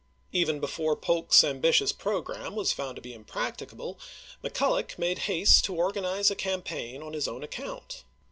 [0.31, 3.99] Even before Polk's ambitious programme was found to be impracticable,
[4.43, 8.03] McCulloch made haste to organize a campaign on his own account.